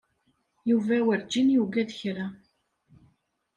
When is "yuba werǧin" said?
0.69-1.47